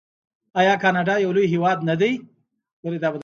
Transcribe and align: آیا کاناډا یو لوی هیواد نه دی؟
آیا 0.59 0.73
کاناډا 0.83 1.13
یو 1.19 1.31
لوی 1.35 1.47
هیواد 1.53 1.77
نه 1.89 1.95
دی؟ 2.01 2.11